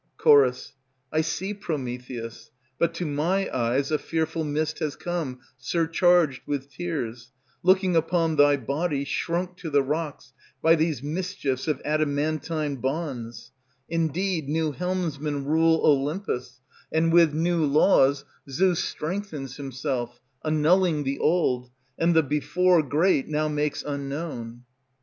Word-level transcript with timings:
Ch. 0.19 0.31
I 1.13 1.21
see, 1.21 1.53
Prometheus; 1.53 2.49
but 2.79 2.91
to 2.95 3.05
my 3.05 3.47
eyes 3.55 3.91
a 3.91 3.99
fearful 3.99 4.43
Mist 4.43 4.79
has 4.79 4.95
come 4.95 5.41
surcharged 5.59 6.41
With 6.47 6.71
tears, 6.71 7.29
looking 7.61 7.95
upon 7.95 8.35
thy 8.35 8.57
body 8.57 9.03
Shrunk 9.05 9.57
to 9.57 9.69
the 9.69 9.83
rocks 9.83 10.33
By 10.59 10.73
these 10.73 11.03
mischiefs 11.03 11.67
of 11.67 11.83
adamantine 11.85 12.77
bonds; 12.77 13.51
Indeed, 13.89 14.49
new 14.49 14.71
helmsmen 14.71 15.45
rule 15.45 15.79
Olympus; 15.85 16.61
And 16.91 17.13
with 17.13 17.35
new 17.35 17.63
laws 17.63 18.25
Zeus 18.49 18.83
strengthens 18.83 19.57
himself, 19.57 20.19
annulling 20.43 21.03
the 21.03 21.19
old, 21.19 21.69
And 21.99 22.15
the 22.15 22.23
before 22.23 22.81
great 22.81 23.27
now 23.27 23.47
makes 23.47 23.83
unknown. 23.83 24.63